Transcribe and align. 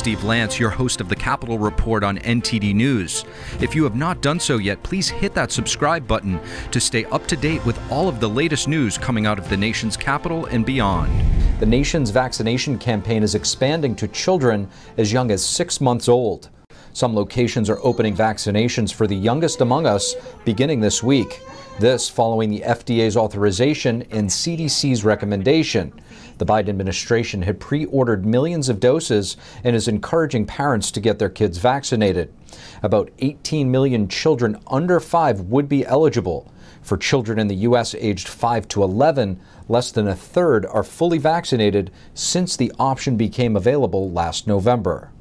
Steve 0.00 0.24
Lance, 0.24 0.58
your 0.58 0.70
host 0.70 1.02
of 1.02 1.10
the 1.10 1.14
Capitol 1.14 1.58
Report 1.58 2.02
on 2.02 2.16
NTD 2.20 2.74
News. 2.74 3.26
If 3.60 3.74
you 3.74 3.84
have 3.84 3.94
not 3.94 4.22
done 4.22 4.40
so 4.40 4.56
yet, 4.56 4.82
please 4.82 5.10
hit 5.10 5.34
that 5.34 5.52
subscribe 5.52 6.08
button 6.08 6.40
to 6.70 6.80
stay 6.80 7.04
up 7.04 7.26
to 7.26 7.36
date 7.36 7.62
with 7.66 7.78
all 7.92 8.08
of 8.08 8.18
the 8.18 8.26
latest 8.26 8.66
news 8.66 8.96
coming 8.96 9.26
out 9.26 9.38
of 9.38 9.50
the 9.50 9.58
nation's 9.58 9.98
capital 9.98 10.46
and 10.46 10.64
beyond. 10.64 11.12
The 11.60 11.66
nation's 11.66 12.08
vaccination 12.08 12.78
campaign 12.78 13.22
is 13.22 13.34
expanding 13.34 13.94
to 13.96 14.08
children 14.08 14.70
as 14.96 15.12
young 15.12 15.30
as 15.30 15.44
six 15.44 15.82
months 15.82 16.08
old. 16.08 16.48
Some 16.94 17.14
locations 17.14 17.68
are 17.68 17.78
opening 17.82 18.16
vaccinations 18.16 18.94
for 18.94 19.06
the 19.06 19.14
youngest 19.14 19.60
among 19.60 19.84
us 19.84 20.14
beginning 20.46 20.80
this 20.80 21.02
week. 21.02 21.42
This 21.80 22.10
following 22.10 22.50
the 22.50 22.60
FDA's 22.60 23.16
authorization 23.16 24.02
and 24.10 24.28
CDC's 24.28 25.02
recommendation. 25.02 25.94
The 26.36 26.44
Biden 26.44 26.68
administration 26.68 27.40
had 27.40 27.58
pre 27.58 27.86
ordered 27.86 28.26
millions 28.26 28.68
of 28.68 28.80
doses 28.80 29.38
and 29.64 29.74
is 29.74 29.88
encouraging 29.88 30.44
parents 30.44 30.90
to 30.90 31.00
get 31.00 31.18
their 31.18 31.30
kids 31.30 31.56
vaccinated. 31.56 32.34
About 32.82 33.10
18 33.20 33.70
million 33.70 34.08
children 34.08 34.58
under 34.66 35.00
5 35.00 35.40
would 35.44 35.70
be 35.70 35.86
eligible. 35.86 36.52
For 36.82 36.98
children 36.98 37.38
in 37.38 37.48
the 37.48 37.62
U.S. 37.70 37.94
aged 37.94 38.28
5 38.28 38.68
to 38.68 38.82
11, 38.82 39.40
less 39.66 39.90
than 39.90 40.06
a 40.06 40.14
third 40.14 40.66
are 40.66 40.84
fully 40.84 41.16
vaccinated 41.16 41.90
since 42.12 42.58
the 42.58 42.70
option 42.78 43.16
became 43.16 43.56
available 43.56 44.10
last 44.10 44.46
November. 44.46 45.12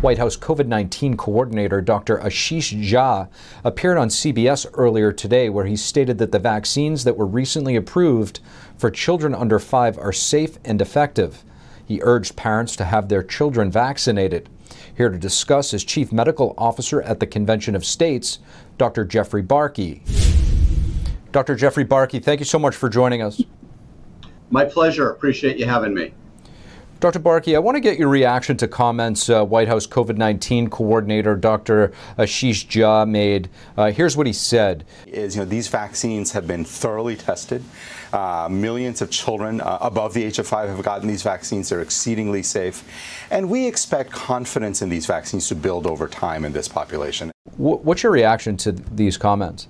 White 0.00 0.16
House 0.16 0.34
COVID 0.34 0.66
19 0.66 1.18
coordinator 1.18 1.82
Dr. 1.82 2.16
Ashish 2.20 2.72
Jha 2.82 3.28
appeared 3.62 3.98
on 3.98 4.08
CBS 4.08 4.66
earlier 4.72 5.12
today, 5.12 5.50
where 5.50 5.66
he 5.66 5.76
stated 5.76 6.16
that 6.16 6.32
the 6.32 6.38
vaccines 6.38 7.04
that 7.04 7.18
were 7.18 7.26
recently 7.26 7.76
approved 7.76 8.40
for 8.78 8.90
children 8.90 9.34
under 9.34 9.58
five 9.58 9.98
are 9.98 10.12
safe 10.12 10.58
and 10.64 10.80
effective. 10.80 11.44
He 11.84 12.00
urged 12.02 12.34
parents 12.34 12.76
to 12.76 12.84
have 12.86 13.10
their 13.10 13.22
children 13.22 13.70
vaccinated. 13.70 14.48
Here 14.96 15.10
to 15.10 15.18
discuss 15.18 15.74
is 15.74 15.84
Chief 15.84 16.12
Medical 16.12 16.54
Officer 16.56 17.02
at 17.02 17.20
the 17.20 17.26
Convention 17.26 17.76
of 17.76 17.84
States, 17.84 18.38
Dr. 18.78 19.04
Jeffrey 19.04 19.42
Barke. 19.42 20.00
Dr. 21.30 21.54
Jeffrey 21.54 21.84
Barke, 21.84 22.22
thank 22.22 22.40
you 22.40 22.46
so 22.46 22.58
much 22.58 22.74
for 22.74 22.88
joining 22.88 23.20
us. 23.20 23.42
My 24.48 24.64
pleasure. 24.64 25.10
Appreciate 25.10 25.58
you 25.58 25.66
having 25.66 25.92
me. 25.92 26.14
Dr. 27.00 27.18
Barke, 27.18 27.48
I 27.48 27.58
want 27.58 27.76
to 27.76 27.80
get 27.80 27.98
your 27.98 28.08
reaction 28.08 28.58
to 28.58 28.68
comments 28.68 29.30
uh, 29.30 29.42
White 29.42 29.68
House 29.68 29.86
COVID 29.86 30.18
19 30.18 30.68
coordinator 30.68 31.34
Dr. 31.34 31.92
Ashish 32.18 32.66
Jha 32.66 33.08
made. 33.08 33.48
Uh, 33.74 33.90
here's 33.90 34.18
what 34.18 34.26
he 34.26 34.34
said 34.34 34.84
Is, 35.06 35.34
you 35.34 35.40
know, 35.40 35.46
these 35.46 35.68
vaccines 35.68 36.32
have 36.32 36.46
been 36.46 36.62
thoroughly 36.62 37.16
tested. 37.16 37.64
Uh, 38.12 38.48
millions 38.50 39.00
of 39.00 39.10
children 39.10 39.62
uh, 39.62 39.78
above 39.80 40.12
the 40.12 40.22
age 40.22 40.38
of 40.38 40.46
five 40.46 40.68
have 40.68 40.82
gotten 40.82 41.08
these 41.08 41.22
vaccines. 41.22 41.70
They're 41.70 41.80
exceedingly 41.80 42.42
safe. 42.42 42.84
And 43.30 43.48
we 43.48 43.66
expect 43.66 44.10
confidence 44.10 44.82
in 44.82 44.90
these 44.90 45.06
vaccines 45.06 45.48
to 45.48 45.54
build 45.54 45.86
over 45.86 46.06
time 46.06 46.44
in 46.44 46.52
this 46.52 46.68
population. 46.68 47.32
what's 47.56 48.02
your 48.02 48.12
reaction 48.12 48.58
to 48.58 48.72
these 48.72 49.16
comments? 49.16 49.68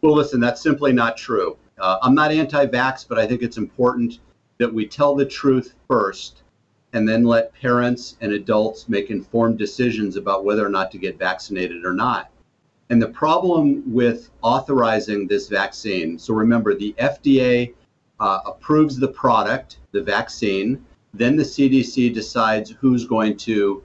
Well, 0.00 0.16
listen, 0.16 0.40
that's 0.40 0.60
simply 0.60 0.92
not 0.92 1.16
true. 1.16 1.56
Uh, 1.78 1.98
I'm 2.02 2.16
not 2.16 2.32
anti 2.32 2.66
vax, 2.66 3.06
but 3.08 3.20
I 3.20 3.28
think 3.28 3.42
it's 3.42 3.58
important 3.58 4.18
that 4.62 4.72
we 4.72 4.86
tell 4.86 5.16
the 5.16 5.26
truth 5.26 5.74
first 5.88 6.42
and 6.92 7.08
then 7.08 7.24
let 7.24 7.52
parents 7.52 8.16
and 8.20 8.32
adults 8.32 8.88
make 8.88 9.10
informed 9.10 9.58
decisions 9.58 10.14
about 10.16 10.44
whether 10.44 10.64
or 10.64 10.68
not 10.68 10.92
to 10.92 10.98
get 10.98 11.18
vaccinated 11.18 11.84
or 11.84 11.92
not. 11.92 12.30
And 12.88 13.02
the 13.02 13.08
problem 13.08 13.82
with 13.92 14.30
authorizing 14.40 15.26
this 15.26 15.48
vaccine 15.48 16.16
so 16.16 16.32
remember, 16.32 16.76
the 16.76 16.94
FDA 17.00 17.74
uh, 18.20 18.38
approves 18.46 18.96
the 18.96 19.08
product, 19.08 19.78
the 19.90 20.00
vaccine, 20.00 20.86
then 21.12 21.34
the 21.34 21.42
CDC 21.42 22.14
decides 22.14 22.70
who's 22.70 23.04
going 23.04 23.36
to 23.38 23.82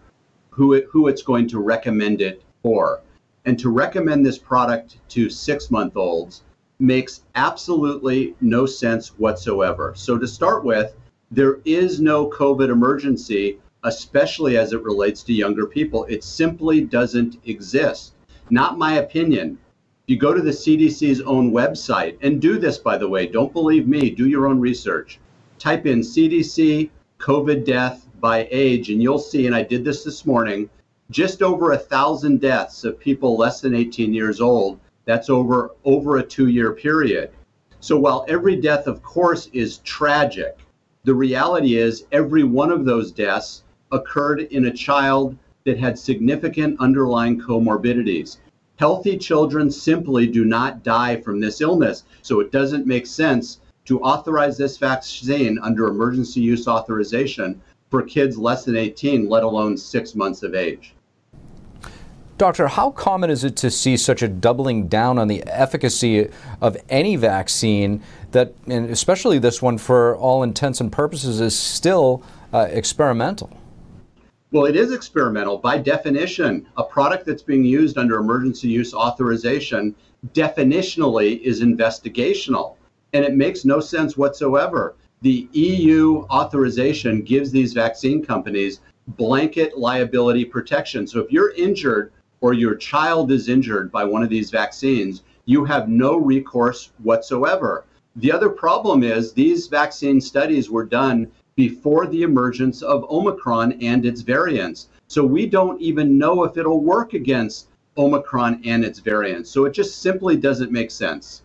who 0.51 0.74
it, 0.74 0.85
who 0.91 1.07
it's 1.07 1.24
going 1.24 1.47
to 1.47 1.59
recommend 1.59 2.22
it 2.22 2.44
for. 2.62 3.01
And 3.46 3.57
to 3.57 3.72
recommend 3.72 4.24
this 4.24 4.38
product 4.38 4.97
to 5.09 5.25
6-month-olds 5.25 6.44
makes 6.79 7.21
absolutely 7.35 8.35
no 8.41 8.65
sense 8.65 9.17
whatsoever. 9.17 9.93
So 9.95 10.17
to 10.17 10.27
start 10.27 10.63
with, 10.63 10.93
there 11.31 11.59
is 11.65 11.99
no 11.99 12.29
COVID 12.29 12.69
emergency, 12.69 13.59
especially 13.83 14.57
as 14.57 14.73
it 14.73 14.83
relates 14.83 15.23
to 15.23 15.33
younger 15.33 15.65
people. 15.65 16.05
It 16.05 16.23
simply 16.23 16.81
doesn't 16.81 17.38
exist. 17.45 18.13
Not 18.49 18.77
my 18.77 18.93
opinion. 18.97 19.57
You 20.05 20.17
go 20.17 20.33
to 20.33 20.41
the 20.41 20.51
CDC's 20.51 21.21
own 21.21 21.51
website, 21.51 22.17
and 22.21 22.41
do 22.41 22.57
this, 22.57 22.77
by 22.77 22.97
the 22.97 23.09
way, 23.09 23.27
don't 23.27 23.51
believe 23.51 23.88
me, 23.88 24.09
do 24.09 24.27
your 24.27 24.47
own 24.47 24.59
research. 24.59 25.19
Type 25.59 25.85
in 25.85 25.99
CDC 25.99 26.89
COVID 27.19 27.65
death 27.65 28.07
by 28.21 28.47
age, 28.51 28.89
and 28.89 29.01
you'll 29.01 29.19
see, 29.19 29.47
and 29.47 29.55
I 29.55 29.63
did 29.63 29.83
this 29.83 30.03
this 30.03 30.25
morning, 30.25 30.69
just 31.09 31.41
over 31.41 31.71
a 31.71 31.77
thousand 31.77 32.39
deaths 32.39 32.83
of 32.83 32.99
people 32.99 33.38
less 33.38 33.59
than 33.59 33.75
18 33.75 34.13
years 34.13 34.39
old. 34.39 34.79
That's 35.07 35.29
over 35.29 35.72
over 35.85 36.18
a 36.18 36.23
two-year 36.23 36.73
period. 36.73 37.31
So 37.79 37.97
while 37.97 38.25
every 38.28 38.57
death, 38.57 38.88
of 38.88 39.01
course, 39.01 39.50
is 39.53 39.78
tragic, 39.79 40.57
the 41.06 41.16
reality 41.16 41.78
is 41.78 42.03
every 42.12 42.44
one 42.44 42.72
of 42.72 42.84
those 42.84 43.13
deaths 43.13 43.63
occurred 43.94 44.41
in 44.41 44.66
a 44.66 44.73
child 44.73 45.38
that 45.63 45.79
had 45.79 45.97
significant 45.97 46.81
underlying 46.81 47.40
comorbidities. 47.40 48.38
Healthy 48.75 49.18
children 49.18 49.72
simply 49.72 50.28
do 50.28 50.44
not 50.44 50.84
die 50.84 51.22
from 51.22 51.39
this 51.39 51.62
illness, 51.62 52.03
so 52.22 52.41
it 52.41 52.51
doesn't 52.51 52.85
make 52.85 53.07
sense 53.07 53.62
to 53.85 54.01
authorize 54.01 54.57
this 54.57 54.78
vaccine 54.78 55.57
under 55.59 55.88
emergency 55.88 56.41
use 56.41 56.68
authorization 56.68 57.62
for 57.89 58.01
kids 58.01 58.38
less 58.38 58.66
than 58.66 58.75
18, 58.75 59.29
let 59.29 59.44
alone 59.44 59.78
six 59.78 60.16
months 60.16 60.44
of 60.44 60.53
age. 60.53 60.94
Doctor, 62.38 62.68
how 62.68 62.92
common 62.92 63.31
is 63.31 63.44
it 63.44 63.56
to 63.58 63.72
see 63.72 63.98
such 63.98 64.22
a 64.22 64.28
doubling 64.28 64.88
down 64.88 65.18
on 65.18 65.28
the 65.28 65.44
efficacy 65.48 66.30
of 66.62 66.78
any 66.88 67.16
vaccine 67.16 68.03
that, 68.31 68.53
and 68.68 68.92
especially 68.92 69.40
this 69.40 69.59
one, 69.59 69.80
for 69.80 70.16
all 70.18 70.44
intents 70.44 70.80
and 70.80 70.92
purposes, 70.92 71.42
is 71.42 71.58
still 71.58 72.22
uh, 72.53 72.68
experimental? 72.70 73.50
Well, 74.52 74.66
it 74.66 74.75
is 74.75 74.94
experimental. 74.94 75.58
By 75.58 75.80
definition, 75.80 76.68
a 76.78 76.84
product 76.84 77.25
that's 77.25 77.42
being 77.42 77.66
used 77.66 77.98
under 77.98 78.18
emergency 78.20 78.68
use 78.68 78.94
authorization 78.94 79.96
definitionally 80.34 81.42
is 81.42 81.62
investigational, 81.62 82.75
and 83.14 83.25
it 83.25 83.34
makes 83.34 83.66
no 83.66 83.80
sense 83.80 84.16
whatsoever. 84.16 84.96
The 85.24 85.50
EU 85.54 86.19
authorization 86.30 87.24
gives 87.24 87.52
these 87.52 87.74
vaccine 87.74 88.24
companies 88.24 88.81
blanket 89.08 89.75
liability 89.75 90.46
protection. 90.46 91.08
So 91.08 91.19
if 91.19 91.31
you're 91.31 91.52
injured 91.54 92.12
or 92.42 92.53
your 92.53 92.75
child 92.75 93.31
is 93.31 93.50
injured 93.50 93.92
by 93.92 94.03
one 94.03 94.24
of 94.24 94.30
these 94.30 94.52
vaccines, 94.52 95.24
you 95.46 95.66
have 95.66 95.90
no 95.90 96.18
recourse 96.18 96.92
whatsoever. 97.03 97.86
The 98.18 98.31
other 98.31 98.50
problem 98.50 99.03
is 99.03 99.31
these 99.31 99.68
vaccine 99.68 100.20
studies 100.20 100.70
were 100.70 100.86
done 100.86 101.31
before 101.56 102.08
the 102.08 102.24
emergence 102.24 102.81
of 102.81 103.09
Omicron 103.09 103.74
and 103.81 104.06
its 104.06 104.22
variants. 104.22 104.90
So 105.08 105.25
we 105.25 105.48
don't 105.48 105.81
even 105.81 106.18
know 106.18 106.44
if 106.44 106.58
it'll 106.58 106.81
work 106.81 107.14
against 107.14 107.70
Omicron 107.98 108.62
and 108.66 108.86
its 108.86 109.00
variants. 109.00 109.50
So 109.50 109.66
it 109.66 109.74
just 109.74 110.02
simply 110.02 110.38
doesn't 110.38 110.72
make 110.72 110.92
sense. 110.92 111.44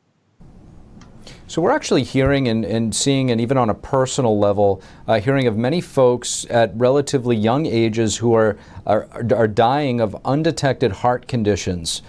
So 1.49 1.61
we're 1.61 1.73
actually 1.73 2.05
hearing 2.05 2.49
and, 2.49 2.65
and 2.65 2.95
seeing, 2.95 3.31
and 3.31 3.41
even 3.41 3.59
on 3.59 3.69
a 3.69 3.75
personal 3.75 4.39
level, 4.39 4.83
uh, 5.07 5.21
hearing 5.21 5.47
of 5.47 5.57
many 5.57 5.81
folks 5.81 6.47
at 6.49 6.73
relatively 6.77 7.37
young 7.37 7.67
ages 7.67 8.17
who 8.17 8.35
are, 8.35 8.57
are, 8.87 9.07
are 9.35 9.49
dying 9.49 10.01
of 10.01 10.17
undetected 10.25 10.93
heart 10.93 11.29
conditions 11.29 12.03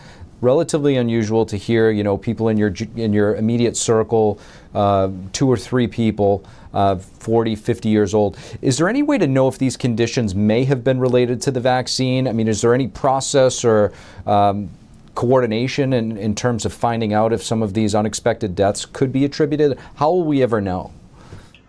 relatively 0.43 0.97
unusual 0.97 1.45
to 1.45 1.57
hear. 1.57 1.89
You 1.89 2.03
know, 2.03 2.17
people 2.17 2.49
in 2.49 2.57
your 2.57 2.73
in 2.95 3.13
your 3.13 3.35
immediate 3.35 3.77
circle, 3.77 4.39
uh, 4.75 5.09
two 5.31 5.47
or 5.47 5.57
three 5.57 5.87
people, 5.87 6.43
uh, 6.73 6.97
40, 6.97 7.55
50 7.55 7.89
years 7.89 8.13
old. 8.13 8.37
Is 8.61 8.77
there 8.77 8.89
any 8.89 9.01
way 9.01 9.17
to 9.17 9.25
know 9.25 9.47
if 9.47 9.57
these 9.57 9.77
conditions 9.77 10.35
may 10.35 10.65
have 10.65 10.83
been 10.83 10.99
related 10.99 11.41
to 11.43 11.51
the 11.51 11.61
vaccine? 11.61 12.27
I 12.27 12.33
mean, 12.33 12.47
is 12.47 12.61
there 12.61 12.73
any 12.73 12.89
process 12.89 13.63
or 13.63 13.93
um, 14.27 14.69
coordination 15.15 15.93
in, 15.93 16.17
in 16.17 16.35
terms 16.35 16.65
of 16.65 16.73
finding 16.73 17.13
out 17.13 17.33
if 17.33 17.43
some 17.43 17.61
of 17.61 17.73
these 17.73 17.93
unexpected 17.95 18.55
deaths 18.55 18.85
could 18.85 19.11
be 19.11 19.25
attributed? 19.25 19.77
How 19.95 20.11
will 20.11 20.23
we 20.23 20.41
ever 20.41 20.61
know? 20.61 20.91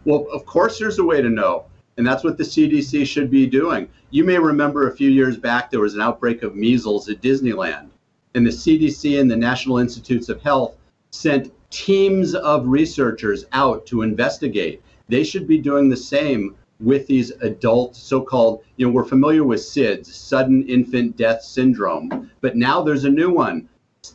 Well, 0.04 0.26
of 0.32 0.44
course, 0.46 0.78
there's 0.78 0.98
a 0.98 1.04
way 1.04 1.22
to 1.22 1.28
know. 1.28 1.64
And 1.96 2.06
that's 2.06 2.24
what 2.24 2.36
the 2.36 2.44
CDC 2.44 3.06
should 3.06 3.30
be 3.30 3.46
doing. 3.46 3.88
You 4.10 4.24
may 4.24 4.38
remember 4.38 4.88
a 4.88 4.96
few 4.96 5.10
years 5.10 5.36
back 5.36 5.70
there 5.70 5.80
was 5.80 5.94
an 5.94 6.00
outbreak 6.00 6.42
of 6.42 6.56
measles 6.56 7.08
at 7.08 7.20
Disneyland. 7.20 7.88
And 8.34 8.44
the 8.44 8.50
CDC 8.50 9.20
and 9.20 9.30
the 9.30 9.36
National 9.36 9.78
Institutes 9.78 10.28
of 10.28 10.42
Health 10.42 10.74
sent 11.10 11.52
teams 11.70 12.34
of 12.34 12.66
researchers 12.66 13.46
out 13.52 13.86
to 13.86 14.02
investigate. 14.02 14.82
They 15.08 15.22
should 15.22 15.46
be 15.46 15.58
doing 15.58 15.88
the 15.88 15.96
same 15.96 16.56
with 16.80 17.06
these 17.06 17.30
adult 17.42 17.94
so-called 17.94 18.62
you 18.76 18.86
know 18.86 18.92
we're 18.92 19.04
familiar 19.04 19.44
with 19.44 19.60
SIDS 19.60 20.06
sudden 20.06 20.66
infant 20.68 21.16
death 21.16 21.42
syndrome 21.42 22.30
but 22.40 22.56
now 22.56 22.82
there's 22.82 23.04
a 23.04 23.10
new 23.10 23.30
one 23.30 23.68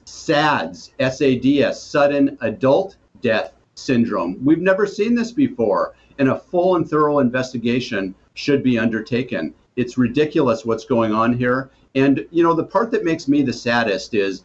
SADS 0.06 0.92
SADS 1.00 1.82
sudden 1.82 2.38
adult 2.42 2.98
death 3.22 3.54
syndrome 3.76 4.38
we've 4.44 4.60
never 4.60 4.86
seen 4.86 5.16
this 5.16 5.32
before 5.32 5.96
and 6.18 6.30
a 6.30 6.40
full 6.40 6.76
and 6.76 6.90
thorough 6.90 7.20
investigation 7.20 8.14
should 8.34 8.62
be 8.62 8.78
undertaken 8.78 9.54
it's 9.80 9.98
ridiculous 9.98 10.66
what's 10.66 10.84
going 10.84 11.14
on 11.14 11.32
here. 11.34 11.70
And 11.96 12.26
you 12.32 12.44
know, 12.44 12.54
the 12.54 12.66
part 12.66 12.92
that 12.92 13.06
makes 13.06 13.28
me 13.28 13.42
the 13.42 13.54
saddest 13.54 14.14
is 14.14 14.44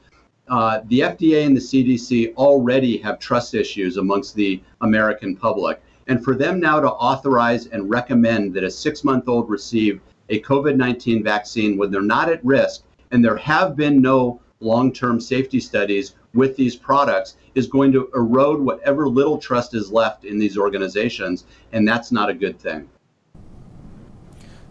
uh, 0.48 0.80
the 0.86 1.00
FDA 1.00 1.44
and 1.44 1.56
the 1.56 1.60
CDC 1.60 2.34
already 2.36 2.98
have 2.98 3.18
trust 3.18 3.54
issues 3.54 3.96
amongst 3.96 4.36
the 4.36 4.62
American 4.80 5.34
public. 5.34 5.82
And 6.06 6.22
for 6.22 6.34
them 6.34 6.60
now 6.60 6.80
to 6.80 6.90
authorize 6.90 7.66
and 7.66 7.90
recommend 7.90 8.54
that 8.54 8.64
a 8.64 8.70
six 8.70 9.04
month 9.04 9.28
old 9.28 9.48
receive 9.48 10.00
a 10.28 10.40
COVID 10.40 10.76
19 10.76 11.22
vaccine 11.22 11.76
when 11.76 11.90
they're 11.90 12.02
not 12.02 12.28
at 12.28 12.44
risk, 12.44 12.84
and 13.10 13.24
there 13.24 13.36
have 13.36 13.76
been 13.76 14.00
no 14.00 14.40
long 14.60 14.92
term 14.92 15.20
safety 15.20 15.60
studies 15.60 16.14
with 16.32 16.56
these 16.56 16.74
products, 16.74 17.36
is 17.54 17.66
going 17.66 17.92
to 17.92 18.10
erode 18.14 18.60
whatever 18.60 19.08
little 19.08 19.38
trust 19.38 19.74
is 19.74 19.92
left 19.92 20.24
in 20.24 20.38
these 20.38 20.58
organizations. 20.58 21.44
And 21.72 21.86
that's 21.86 22.10
not 22.10 22.28
a 22.28 22.34
good 22.34 22.58
thing. 22.58 22.88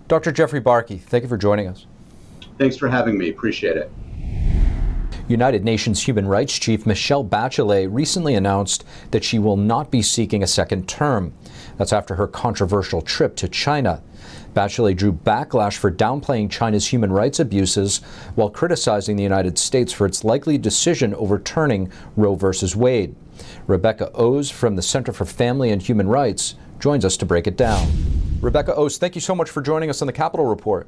Dr. 0.08 0.32
Jeffrey 0.32 0.60
Barke, 0.60 0.90
thank 0.90 1.24
you 1.24 1.30
for 1.30 1.38
joining 1.38 1.68
us. 1.68 1.86
Thanks 2.58 2.76
for 2.76 2.90
having 2.90 3.18
me. 3.18 3.30
Appreciate 3.30 3.78
it. 3.78 3.90
United 5.28 5.64
Nations 5.64 6.04
Human 6.04 6.28
Rights 6.28 6.60
Chief 6.60 6.86
Michelle 6.86 7.24
Bachelet 7.24 7.88
recently 7.90 8.36
announced 8.36 8.84
that 9.12 9.24
she 9.24 9.40
will 9.40 9.56
not 9.56 9.90
be 9.90 10.02
seeking 10.02 10.44
a 10.44 10.48
second 10.48 10.88
term. 10.88 11.34
That's 11.78 11.94
after 11.94 12.16
her 12.16 12.28
controversial 12.28 13.02
trip 13.02 13.36
to 13.38 13.48
China. 13.48 14.02
Bachelet 14.54 14.98
drew 14.98 15.14
backlash 15.14 15.78
for 15.78 15.92
downplaying 15.92 16.52
China's 16.52 16.88
human 16.88 17.12
rights 17.12 17.40
abuses 17.40 18.00
while 18.36 18.50
criticizing 18.50 19.16
the 19.16 19.24
United 19.24 19.58
States 19.58 19.92
for 19.92 20.06
its 20.06 20.24
likely 20.24 20.58
decision 20.58 21.16
overturning 21.16 21.92
Roe 22.16 22.36
v. 22.36 22.52
Wade. 22.76 23.16
Rebecca 23.66 24.12
Oas 24.14 24.52
from 24.52 24.76
the 24.76 24.82
Center 24.82 25.14
for 25.14 25.26
Family 25.26 25.72
and 25.72 25.82
Human 25.82 26.08
Rights 26.08 26.56
joins 26.80 27.06
us 27.06 27.18
to 27.18 27.26
break 27.26 27.48
it 27.48 27.58
down. 27.58 27.88
Rebecca 28.42 28.74
Oas, 28.74 28.98
thank 28.98 29.16
you 29.16 29.22
so 29.22 29.34
much 29.34 29.50
for 29.50 29.62
joining 29.62 29.90
us 29.90 30.02
on 30.02 30.06
the 30.06 30.14
Capitol 30.14 30.46
Report. 30.46 30.88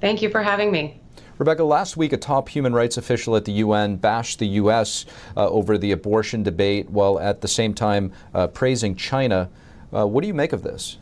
Thank 0.00 0.20
you 0.20 0.28
for 0.28 0.42
having 0.42 0.70
me. 0.70 1.01
Rebecca, 1.42 1.64
last 1.64 1.96
week 1.96 2.12
a 2.12 2.16
top 2.16 2.48
human 2.48 2.72
rights 2.72 2.96
official 2.96 3.34
at 3.34 3.46
the 3.46 3.52
UN 3.54 3.96
bashed 3.96 4.38
the 4.38 4.46
U.S. 4.62 5.04
Uh, 5.36 5.48
over 5.48 5.76
the 5.76 5.90
abortion 5.90 6.44
debate 6.44 6.88
while 6.88 7.18
at 7.18 7.40
the 7.40 7.48
same 7.48 7.74
time 7.74 8.12
uh, 8.32 8.46
praising 8.46 8.94
China. 8.94 9.50
Uh, 9.92 10.06
what 10.06 10.20
do 10.20 10.28
you 10.28 10.34
make 10.34 10.52
of 10.52 10.62
this? 10.62 10.98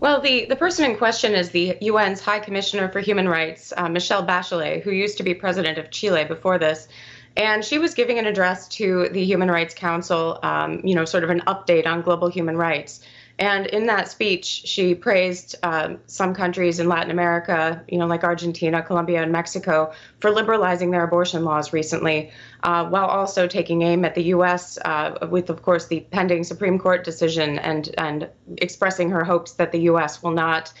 Well, 0.00 0.20
the, 0.20 0.46
the 0.46 0.56
person 0.56 0.90
in 0.90 0.96
question 0.96 1.36
is 1.36 1.50
the 1.50 1.78
UN's 1.80 2.20
High 2.20 2.40
Commissioner 2.40 2.88
for 2.88 2.98
Human 2.98 3.28
Rights, 3.28 3.72
uh, 3.76 3.88
Michelle 3.88 4.26
Bachelet, 4.26 4.82
who 4.82 4.90
used 4.90 5.16
to 5.18 5.22
be 5.22 5.34
president 5.34 5.78
of 5.78 5.92
Chile 5.92 6.24
before 6.24 6.58
this. 6.58 6.88
And 7.36 7.64
she 7.64 7.78
was 7.78 7.94
giving 7.94 8.18
an 8.18 8.26
address 8.26 8.66
to 8.70 9.08
the 9.10 9.24
Human 9.24 9.48
Rights 9.48 9.72
Council, 9.72 10.40
um, 10.42 10.80
you 10.82 10.96
know, 10.96 11.04
sort 11.04 11.22
of 11.22 11.30
an 11.30 11.42
update 11.46 11.86
on 11.86 12.02
global 12.02 12.26
human 12.26 12.56
rights. 12.56 13.02
And 13.38 13.66
in 13.66 13.86
that 13.86 14.08
speech, 14.08 14.62
she 14.64 14.96
praised 14.96 15.54
um, 15.62 16.00
some 16.06 16.34
countries 16.34 16.80
in 16.80 16.88
Latin 16.88 17.12
America, 17.12 17.84
you 17.86 17.96
know, 17.96 18.06
like 18.06 18.24
Argentina, 18.24 18.82
Colombia, 18.82 19.22
and 19.22 19.30
Mexico, 19.30 19.92
for 20.18 20.32
liberalizing 20.32 20.90
their 20.90 21.04
abortion 21.04 21.44
laws 21.44 21.72
recently, 21.72 22.32
uh, 22.64 22.86
while 22.86 23.06
also 23.06 23.46
taking 23.46 23.82
aim 23.82 24.04
at 24.04 24.16
the 24.16 24.24
U.S. 24.24 24.76
Uh, 24.84 25.28
with, 25.30 25.50
of 25.50 25.62
course, 25.62 25.86
the 25.86 26.00
pending 26.10 26.42
Supreme 26.42 26.80
Court 26.80 27.04
decision 27.04 27.60
and 27.60 27.94
and 27.96 28.28
expressing 28.56 29.08
her 29.10 29.22
hopes 29.22 29.52
that 29.52 29.70
the 29.70 29.82
U.S. 29.82 30.20
will 30.20 30.32
not, 30.32 30.72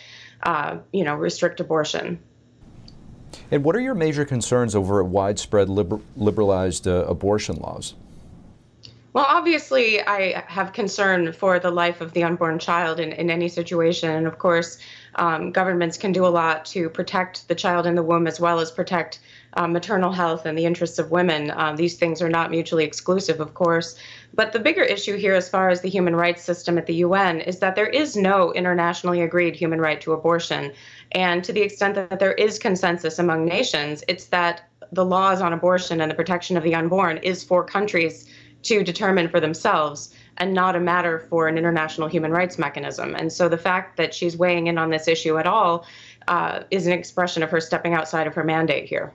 uh, 0.42 0.78
you 0.92 1.04
know, 1.04 1.14
restrict 1.14 1.60
abortion. 1.60 2.18
And 3.52 3.62
what 3.62 3.76
are 3.76 3.80
your 3.80 3.94
major 3.94 4.24
concerns 4.24 4.74
over 4.74 5.02
widespread 5.04 5.68
liber- 5.68 6.00
liberalized 6.16 6.88
uh, 6.88 7.04
abortion 7.06 7.56
laws? 7.56 7.94
Well, 9.18 9.26
obviously, 9.28 10.00
I 10.06 10.44
have 10.46 10.72
concern 10.72 11.32
for 11.32 11.58
the 11.58 11.72
life 11.72 12.00
of 12.00 12.12
the 12.12 12.22
unborn 12.22 12.60
child 12.60 13.00
in, 13.00 13.10
in 13.10 13.30
any 13.30 13.48
situation. 13.48 14.10
And 14.10 14.28
of 14.28 14.38
course, 14.38 14.78
um, 15.16 15.50
governments 15.50 15.98
can 15.98 16.12
do 16.12 16.24
a 16.24 16.28
lot 16.28 16.64
to 16.66 16.88
protect 16.88 17.48
the 17.48 17.56
child 17.56 17.84
in 17.84 17.96
the 17.96 18.02
womb 18.04 18.28
as 18.28 18.38
well 18.38 18.60
as 18.60 18.70
protect 18.70 19.18
uh, 19.54 19.66
maternal 19.66 20.12
health 20.12 20.46
and 20.46 20.56
the 20.56 20.64
interests 20.64 21.00
of 21.00 21.10
women. 21.10 21.50
Um, 21.56 21.74
these 21.74 21.96
things 21.96 22.22
are 22.22 22.28
not 22.28 22.52
mutually 22.52 22.84
exclusive, 22.84 23.40
of 23.40 23.54
course. 23.54 23.98
But 24.34 24.52
the 24.52 24.60
bigger 24.60 24.84
issue 24.84 25.16
here, 25.16 25.34
as 25.34 25.48
far 25.48 25.68
as 25.68 25.80
the 25.80 25.88
human 25.88 26.14
rights 26.14 26.44
system 26.44 26.78
at 26.78 26.86
the 26.86 26.94
UN, 26.94 27.40
is 27.40 27.58
that 27.58 27.74
there 27.74 27.88
is 27.88 28.14
no 28.14 28.52
internationally 28.52 29.22
agreed 29.22 29.56
human 29.56 29.80
right 29.80 30.00
to 30.02 30.12
abortion. 30.12 30.72
And 31.10 31.42
to 31.42 31.52
the 31.52 31.62
extent 31.62 31.96
that 31.96 32.20
there 32.20 32.34
is 32.34 32.56
consensus 32.56 33.18
among 33.18 33.46
nations, 33.46 34.04
it's 34.06 34.26
that 34.26 34.62
the 34.92 35.04
laws 35.04 35.40
on 35.40 35.52
abortion 35.52 36.00
and 36.00 36.08
the 36.08 36.14
protection 36.14 36.56
of 36.56 36.62
the 36.62 36.76
unborn 36.76 37.18
is 37.18 37.42
for 37.42 37.64
countries 37.64 38.28
to 38.62 38.82
determine 38.82 39.28
for 39.28 39.40
themselves 39.40 40.14
and 40.38 40.54
not 40.54 40.76
a 40.76 40.80
matter 40.80 41.26
for 41.30 41.48
an 41.48 41.58
international 41.58 42.08
human 42.08 42.30
rights 42.30 42.58
mechanism. 42.58 43.14
And 43.14 43.32
so 43.32 43.48
the 43.48 43.58
fact 43.58 43.96
that 43.96 44.14
she's 44.14 44.36
weighing 44.36 44.66
in 44.66 44.78
on 44.78 44.90
this 44.90 45.08
issue 45.08 45.38
at 45.38 45.46
all 45.46 45.86
uh, 46.28 46.62
is 46.70 46.86
an 46.86 46.92
expression 46.92 47.42
of 47.42 47.50
her 47.50 47.60
stepping 47.60 47.94
outside 47.94 48.26
of 48.26 48.34
her 48.34 48.44
mandate 48.44 48.88
here. 48.88 49.12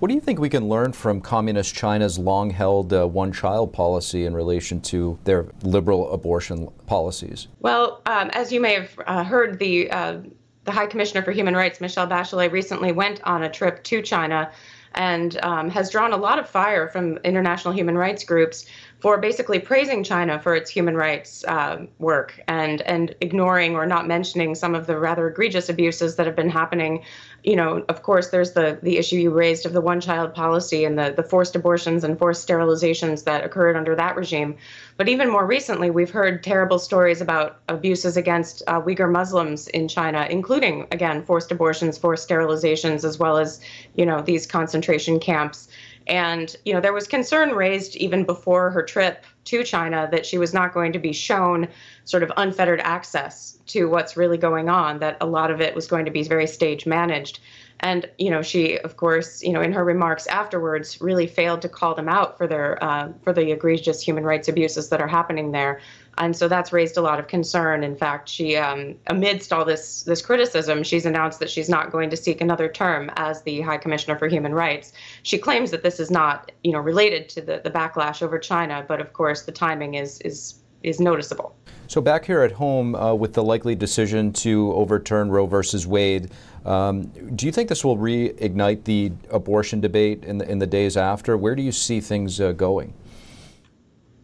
What 0.00 0.08
do 0.08 0.14
you 0.14 0.20
think 0.20 0.38
we 0.38 0.48
can 0.48 0.66
learn 0.66 0.92
from 0.92 1.20
Communist 1.20 1.74
China's 1.74 2.18
long 2.18 2.48
held 2.48 2.92
uh, 2.92 3.06
one 3.06 3.32
child 3.32 3.72
policy 3.72 4.24
in 4.24 4.34
relation 4.34 4.80
to 4.82 5.18
their 5.24 5.46
liberal 5.62 6.10
abortion 6.12 6.68
policies? 6.86 7.48
Well, 7.60 8.00
um, 8.06 8.30
as 8.32 8.50
you 8.50 8.60
may 8.60 8.74
have 8.74 8.90
uh, 9.06 9.24
heard, 9.24 9.58
the, 9.58 9.90
uh, 9.90 10.20
the 10.64 10.72
High 10.72 10.86
Commissioner 10.86 11.22
for 11.22 11.32
Human 11.32 11.54
Rights, 11.54 11.82
Michelle 11.82 12.06
Bachelet, 12.06 12.50
recently 12.50 12.92
went 12.92 13.22
on 13.24 13.42
a 13.42 13.50
trip 13.50 13.84
to 13.84 14.00
China 14.00 14.50
and 14.94 15.38
um, 15.42 15.70
has 15.70 15.90
drawn 15.90 16.12
a 16.12 16.16
lot 16.16 16.38
of 16.38 16.48
fire 16.48 16.88
from 16.88 17.18
international 17.18 17.72
human 17.72 17.96
rights 17.96 18.24
groups 18.24 18.66
for 19.00 19.16
basically 19.18 19.58
praising 19.58 20.04
China 20.04 20.38
for 20.38 20.54
its 20.54 20.70
human 20.70 20.94
rights 20.94 21.42
uh, 21.44 21.86
work 21.98 22.38
and 22.48 22.82
and 22.82 23.14
ignoring 23.20 23.74
or 23.74 23.86
not 23.86 24.06
mentioning 24.06 24.54
some 24.54 24.74
of 24.74 24.86
the 24.86 24.98
rather 24.98 25.28
egregious 25.28 25.68
abuses 25.68 26.16
that 26.16 26.26
have 26.26 26.36
been 26.36 26.50
happening. 26.50 27.02
You 27.42 27.56
know, 27.56 27.84
of 27.88 28.02
course, 28.02 28.28
there's 28.28 28.52
the 28.52 28.78
the 28.82 28.98
issue 28.98 29.16
you 29.16 29.30
raised 29.30 29.64
of 29.64 29.72
the 29.72 29.80
one-child 29.80 30.34
policy 30.34 30.84
and 30.84 30.98
the 30.98 31.14
the 31.16 31.22
forced 31.22 31.56
abortions 31.56 32.04
and 32.04 32.18
forced 32.18 32.46
sterilizations 32.46 33.24
that 33.24 33.44
occurred 33.44 33.76
under 33.76 33.96
that 33.96 34.16
regime. 34.16 34.56
But 34.98 35.08
even 35.08 35.30
more 35.30 35.46
recently, 35.46 35.90
we've 35.90 36.10
heard 36.10 36.42
terrible 36.42 36.78
stories 36.78 37.22
about 37.22 37.60
abuses 37.68 38.18
against 38.18 38.62
uh, 38.66 38.82
Uyghur 38.82 39.10
Muslims 39.10 39.66
in 39.68 39.88
China, 39.88 40.26
including 40.28 40.86
again 40.92 41.24
forced 41.24 41.50
abortions, 41.50 41.96
forced 41.96 42.28
sterilizations, 42.28 43.02
as 43.04 43.18
well 43.18 43.38
as 43.38 43.60
you 43.94 44.04
know 44.04 44.20
these 44.20 44.46
concentration 44.46 45.18
camps. 45.18 45.68
And, 46.06 46.54
you 46.64 46.72
know, 46.72 46.80
there 46.80 46.92
was 46.92 47.06
concern 47.06 47.50
raised 47.50 47.96
even 47.96 48.24
before 48.24 48.70
her 48.70 48.82
trip 48.82 49.24
to 49.44 49.62
China 49.64 50.08
that 50.10 50.26
she 50.26 50.38
was 50.38 50.52
not 50.52 50.72
going 50.72 50.92
to 50.92 50.98
be 50.98 51.12
shown 51.12 51.68
sort 52.04 52.22
of 52.22 52.32
unfettered 52.36 52.80
access 52.80 53.58
to 53.66 53.86
what's 53.86 54.16
really 54.16 54.38
going 54.38 54.68
on, 54.68 54.98
that 55.00 55.16
a 55.20 55.26
lot 55.26 55.50
of 55.50 55.60
it 55.60 55.74
was 55.74 55.86
going 55.86 56.04
to 56.04 56.10
be 56.10 56.22
very 56.22 56.46
stage 56.46 56.86
managed. 56.86 57.40
And, 57.80 58.08
you 58.18 58.30
know, 58.30 58.42
she, 58.42 58.78
of 58.78 58.96
course, 58.96 59.42
you 59.42 59.52
know, 59.52 59.62
in 59.62 59.72
her 59.72 59.84
remarks 59.84 60.26
afterwards, 60.26 61.00
really 61.00 61.26
failed 61.26 61.62
to 61.62 61.68
call 61.68 61.94
them 61.94 62.08
out 62.08 62.36
for 62.36 62.46
their, 62.46 62.82
uh, 62.84 63.12
for 63.22 63.32
the 63.32 63.52
egregious 63.52 64.02
human 64.02 64.24
rights 64.24 64.48
abuses 64.48 64.90
that 64.90 65.00
are 65.00 65.08
happening 65.08 65.52
there 65.52 65.80
and 66.20 66.36
so 66.36 66.48
that's 66.48 66.70
raised 66.70 66.98
a 66.98 67.00
lot 67.00 67.18
of 67.18 67.28
concern. 67.28 67.82
In 67.82 67.96
fact, 67.96 68.28
she, 68.28 68.54
um, 68.54 68.94
amidst 69.06 69.52
all 69.54 69.64
this 69.64 70.02
this 70.02 70.20
criticism, 70.20 70.82
she's 70.82 71.06
announced 71.06 71.40
that 71.40 71.50
she's 71.50 71.68
not 71.68 71.90
going 71.90 72.10
to 72.10 72.16
seek 72.16 72.42
another 72.42 72.68
term 72.68 73.10
as 73.16 73.42
the 73.42 73.62
High 73.62 73.78
Commissioner 73.78 74.18
for 74.18 74.28
Human 74.28 74.54
Rights. 74.54 74.92
She 75.22 75.38
claims 75.38 75.70
that 75.70 75.82
this 75.82 75.98
is 75.98 76.10
not, 76.10 76.52
you 76.62 76.72
know, 76.72 76.78
related 76.78 77.30
to 77.30 77.40
the, 77.40 77.62
the 77.64 77.70
backlash 77.70 78.22
over 78.22 78.38
China, 78.38 78.84
but 78.86 79.00
of 79.00 79.14
course 79.14 79.42
the 79.42 79.52
timing 79.52 79.94
is 79.94 80.20
is 80.20 80.60
is 80.82 81.00
noticeable. 81.00 81.54
So 81.88 82.00
back 82.00 82.24
here 82.24 82.42
at 82.42 82.52
home, 82.52 82.94
uh, 82.94 83.14
with 83.14 83.32
the 83.32 83.42
likely 83.42 83.74
decision 83.74 84.32
to 84.34 84.72
overturn 84.74 85.30
Roe 85.30 85.46
versus 85.46 85.86
Wade, 85.86 86.30
um, 86.64 87.04
do 87.34 87.46
you 87.46 87.52
think 87.52 87.68
this 87.68 87.84
will 87.84 87.96
reignite 87.96 88.84
the 88.84 89.10
abortion 89.30 89.80
debate 89.80 90.24
in 90.24 90.36
the 90.36 90.50
in 90.50 90.58
the 90.58 90.66
days 90.66 90.98
after? 90.98 91.38
Where 91.38 91.54
do 91.54 91.62
you 91.62 91.72
see 91.72 92.00
things 92.00 92.40
uh, 92.42 92.52
going? 92.52 92.92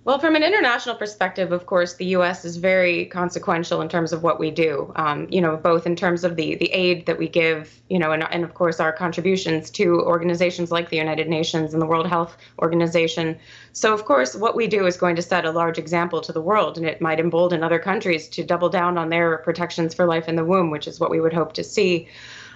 Well, 0.06 0.20
from 0.20 0.36
an 0.36 0.44
international 0.44 0.94
perspective, 0.94 1.50
of 1.50 1.66
course, 1.66 1.94
the 1.94 2.04
U.S. 2.18 2.44
is 2.44 2.58
very 2.58 3.06
consequential 3.06 3.80
in 3.80 3.88
terms 3.88 4.12
of 4.12 4.22
what 4.22 4.38
we 4.38 4.52
do. 4.52 4.92
Um, 4.94 5.26
you 5.30 5.40
know, 5.40 5.56
both 5.56 5.84
in 5.84 5.96
terms 5.96 6.22
of 6.22 6.36
the 6.36 6.54
the 6.54 6.70
aid 6.72 7.06
that 7.06 7.18
we 7.18 7.28
give, 7.28 7.82
you 7.88 7.98
know, 7.98 8.12
and, 8.12 8.22
and 8.30 8.44
of 8.44 8.54
course 8.54 8.78
our 8.78 8.92
contributions 8.92 9.68
to 9.70 10.00
organizations 10.02 10.70
like 10.70 10.90
the 10.90 10.96
United 10.96 11.28
Nations 11.28 11.72
and 11.72 11.82
the 11.82 11.86
World 11.86 12.06
Health 12.06 12.36
Organization. 12.60 13.36
So, 13.72 13.92
of 13.92 14.04
course, 14.04 14.36
what 14.36 14.54
we 14.54 14.68
do 14.68 14.86
is 14.86 14.96
going 14.96 15.16
to 15.16 15.22
set 15.22 15.44
a 15.44 15.50
large 15.50 15.76
example 15.76 16.20
to 16.20 16.32
the 16.32 16.40
world, 16.40 16.78
and 16.78 16.86
it 16.86 17.00
might 17.00 17.18
embolden 17.18 17.64
other 17.64 17.80
countries 17.80 18.28
to 18.28 18.44
double 18.44 18.68
down 18.68 18.98
on 18.98 19.08
their 19.08 19.38
protections 19.38 19.92
for 19.92 20.06
life 20.06 20.28
in 20.28 20.36
the 20.36 20.44
womb, 20.44 20.70
which 20.70 20.86
is 20.86 21.00
what 21.00 21.10
we 21.10 21.20
would 21.20 21.34
hope 21.34 21.52
to 21.54 21.64
see. 21.64 22.06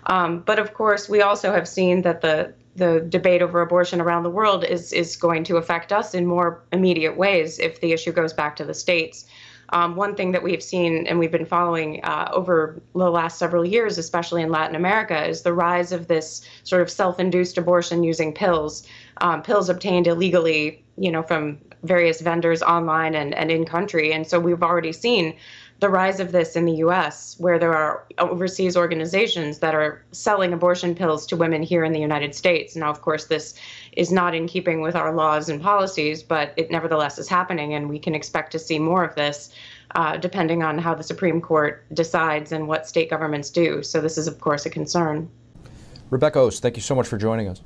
Um, 0.07 0.39
but 0.47 0.61
of 0.61 0.73
course, 0.73 1.09
we 1.09 1.21
also 1.21 1.53
have 1.53 1.67
seen 1.67 2.03
that 2.03 2.21
the 2.21 2.55
the 2.77 3.01
debate 3.09 3.43
over 3.43 3.61
abortion 3.61 4.01
around 4.01 4.23
the 4.23 4.31
world 4.31 4.65
is 4.65 4.93
is 4.93 5.17
going 5.17 5.45
to 5.45 5.57
affect 5.57 5.93
us 5.93 6.15
in 6.15 6.27
more 6.27 6.63
immediate 6.73 7.17
ways 7.17 7.59
if 7.59 7.81
the 7.81 7.93
issue 7.93 8.13
goes 8.13 8.33
back 8.33 8.57
to 8.57 8.65
the 8.65 8.75
states. 8.75 9.25
Um, 9.73 9.95
one 9.95 10.17
thing 10.17 10.33
that 10.33 10.43
we've 10.43 10.63
seen 10.63 11.07
and 11.07 11.19
we've 11.19 11.31
been 11.31 11.47
following 11.47 12.03
uh, 12.03 12.29
over 12.33 12.83
the 12.93 13.11
last 13.11 13.39
several 13.39 13.65
years, 13.65 13.99
especially 13.99 14.43
in 14.43 14.51
Latin 14.51 14.75
America, 14.75 15.25
is 15.25 15.43
the 15.43 15.53
rise 15.53 15.93
of 15.93 16.09
this 16.09 16.45
sort 16.65 16.83
of 16.83 16.91
self-induced 16.91 17.57
abortion 17.57 18.03
using 18.03 18.33
pills, 18.33 18.87
um, 19.21 19.43
pills 19.43 19.69
obtained 19.69 20.09
illegally, 20.09 20.83
you 20.99 21.13
know, 21.13 21.23
from 21.23 21.59
various 21.85 22.21
vendors 22.21 22.63
online 22.63 23.15
and, 23.15 23.33
and 23.35 23.51
in 23.51 23.65
country. 23.65 24.13
And 24.13 24.27
so 24.27 24.41
we've 24.41 24.63
already 24.63 24.93
seen 24.93 25.37
the 25.81 25.89
rise 25.89 26.21
of 26.21 26.31
this 26.31 26.57
in 26.57 26.67
the 26.67 26.75
US, 26.77 27.37
where 27.39 27.59
there 27.59 27.75
are 27.75 28.05
overseas 28.19 28.77
organizations 28.77 29.59
that 29.59 29.75
are 29.75 30.03
selling 30.13 30.53
abortion 30.53 30.95
pills 30.95 31.27
to 31.27 31.37
women 31.37 31.63
here 31.63 31.85
in 31.85 31.93
the 31.93 32.01
United 32.01 32.35
States. 32.35 32.77
Now, 32.77 32.91
of 32.91 33.01
course, 33.01 33.25
this 33.27 33.55
is 33.93 34.13
not 34.13 34.35
in 34.35 34.47
keeping 34.47 34.83
with 34.83 34.95
our 34.95 35.15
laws 35.15 35.49
and 35.49 35.61
policies, 35.61 36.23
but 36.23 36.53
it 36.57 36.71
nevertheless 36.71 37.19
is 37.19 37.29
happening, 37.29 37.73
and 37.73 37.89
we 37.89 37.99
can 37.99 38.15
expect 38.15 38.53
to 38.53 38.59
see 38.59 38.79
more 38.79 39.03
of 39.03 39.15
this. 39.15 39.51
Uh, 39.97 40.17
depending 40.17 40.63
on 40.63 40.79
how 40.79 40.95
the 40.95 41.03
Supreme 41.03 41.41
Court 41.41 41.85
decides 41.93 42.53
and 42.53 42.69
what 42.69 42.87
state 42.87 43.11
governments 43.11 43.51
do. 43.51 43.83
So, 43.83 44.01
this 44.01 44.17
is, 44.17 44.29
of 44.29 44.41
course, 44.41 44.65
a 44.65 44.71
concern. 44.71 45.29
Rebecca 46.11 46.39
Oas, 46.39 46.61
thank 46.61 46.77
you 46.77 46.83
so 46.83 46.95
much 46.95 47.09
for 47.09 47.19
joining 47.19 47.49
us. 47.49 47.61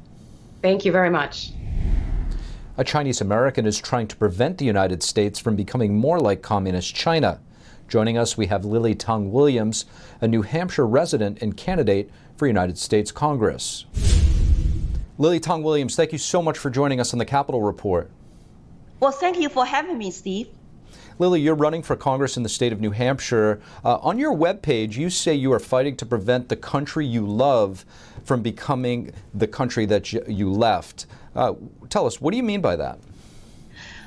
Thank 0.63 0.87
you 0.87 0.93
very 0.93 1.11
much. 1.11 1.51
A 2.79 2.83
Chinese 2.83 3.21
American 3.21 3.67
is 3.67 3.79
trying 3.79 4.09
to 4.09 4.17
prevent 4.17 4.57
the 4.57 4.65
United 4.65 5.03
States 5.03 5.39
from 5.39 5.55
becoming 5.55 5.99
more 5.99 6.19
like 6.19 6.41
communist 6.41 6.95
China. 6.95 7.41
Joining 7.89 8.17
us, 8.17 8.37
we 8.37 8.47
have 8.47 8.65
Lily 8.65 8.95
Tang 8.95 9.31
Williams, 9.31 9.85
a 10.21 10.27
New 10.27 10.43
Hampshire 10.43 10.87
resident 10.87 11.43
and 11.43 11.57
candidate 11.57 12.11
for 12.37 12.47
United 12.47 12.79
States 12.79 13.13
Congress. 13.13 13.85
Lily 15.19 15.39
Tang 15.39 15.63
Williams, 15.63 15.95
thank 15.95 16.11
you 16.11 16.19
so 16.19 16.43
much 16.43 16.59
for 16.59 16.71
joining 16.71 16.99
us 16.99 17.13
on 17.13 17.19
the 17.19 17.25
Capitol 17.25 17.63
Report. 17.63 18.11
Well, 19.01 19.13
thank 19.13 19.39
you 19.39 19.49
for 19.49 19.65
having 19.65 19.99
me, 19.99 20.11
Steve. 20.11 20.49
Lily, 21.19 21.41
you're 21.41 21.55
running 21.55 21.83
for 21.83 21.95
Congress 21.95 22.37
in 22.37 22.43
the 22.43 22.49
state 22.49 22.73
of 22.73 22.81
New 22.81 22.91
Hampshire. 22.91 23.61
Uh, 23.85 23.99
on 23.99 24.19
your 24.19 24.35
webpage, 24.35 24.97
you 24.97 25.11
say 25.11 25.35
you 25.35 25.53
are 25.53 25.61
fighting 25.61 25.97
to 25.99 26.07
prevent 26.07 26.49
the 26.49 26.57
country 26.57 27.07
you 27.07 27.25
love 27.25 27.85
from 28.25 28.43
becoming 28.43 29.13
the 29.33 29.47
country 29.47 29.87
that 29.87 30.13
you 30.13 30.51
left. 30.51 31.07
Uh, 31.37 31.55
tell 31.91 32.07
us, 32.07 32.21
what 32.21 32.33
do 32.33 32.37
you 32.37 32.43
mean 32.43 32.61
by 32.61 32.75
that? 32.75 32.99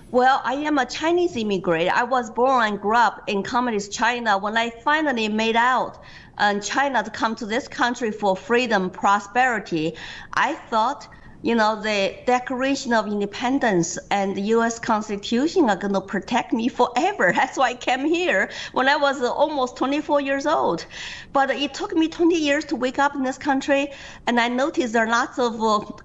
Well, 0.10 0.42
I 0.46 0.54
am 0.54 0.78
a 0.78 0.86
Chinese 0.86 1.36
immigrant. 1.36 1.90
I 1.90 2.04
was 2.04 2.30
born 2.30 2.66
and 2.66 2.80
grew 2.80 2.96
up 2.96 3.24
in 3.28 3.44
communist 3.44 3.92
China. 3.92 4.38
When 4.38 4.56
I 4.56 4.70
finally 4.70 5.28
made 5.28 5.58
out 5.58 6.02
and 6.38 6.64
China 6.64 7.04
to 7.04 7.12
come 7.12 7.36
to 7.36 7.46
this 7.46 7.68
country 7.68 8.12
for 8.12 8.38
freedom, 8.38 8.90
prosperity, 8.90 9.98
I 10.34 10.54
thought, 10.54 11.10
you 11.42 11.56
know, 11.56 11.82
the 11.82 12.16
Declaration 12.26 12.94
of 12.94 13.08
Independence 13.08 13.98
and 14.10 14.34
the 14.34 14.42
U.S. 14.56 14.80
Constitution 14.80 15.70
are 15.70 15.76
going 15.76 15.94
to 15.94 16.00
protect 16.00 16.54
me 16.54 16.70
forever. 16.70 17.34
That's 17.36 17.58
why 17.58 17.72
I 17.72 17.76
came 17.76 18.06
here 18.06 18.50
when 18.72 18.88
I 18.88 18.96
was 18.96 19.22
almost 19.22 19.76
24 19.76 20.22
years 20.22 20.46
old. 20.46 20.86
But 21.34 21.52
it 21.52 21.74
took 21.74 21.94
me 21.94 22.08
20 22.08 22.34
years 22.34 22.64
to 22.66 22.78
wake 22.78 22.98
up 22.98 23.14
in 23.14 23.24
this 23.24 23.38
country, 23.38 23.90
and 24.26 24.40
I 24.40 24.48
noticed 24.48 24.94
there 24.94 25.06
are 25.06 25.10
lots 25.10 25.38
of 25.38 25.60